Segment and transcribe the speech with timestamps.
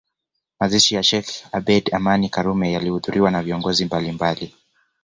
[0.59, 4.53] Mazishi ya Sheikh Abeid Amani Karume yalihudhuriwa na viongozi mbalimbali